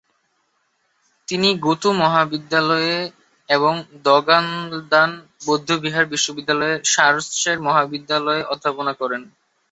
তিনি 1.27 1.49
গ্যুতো 1.63 1.89
মহাবিদ্যালয়ে 2.01 2.95
এবং 3.49 3.73
দ্গা'-ল্দান 4.05 5.11
বৌদ্ধবিহার 5.45 6.05
বিশ্ববিদ্যালয়ের 6.13 6.79
শার-র্ত্সে 6.85 7.51
মহাবিদ্যালয়ে 7.65 8.47
অধ্যাপনা 8.53 8.93
করেন। 9.01 9.21